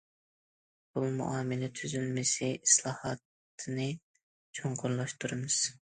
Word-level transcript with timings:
پۇل 0.95 1.11
مۇئامىلە 1.17 1.69
تۈزۈلمىسى 1.81 2.49
ئىسلاھاتىنى 2.53 3.87
چوڭقۇرلاشتۇرىمىز. 4.61 5.61